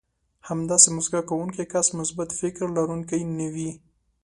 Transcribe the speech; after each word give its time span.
همداسې 0.49 0.87
مسکا 0.95 1.21
کوونکی 1.29 1.63
کس 1.73 1.87
مثبت 1.99 2.29
فکر 2.39 2.61
لرونکی 2.77 3.21
نه 3.37 3.47
وي. 3.53 3.71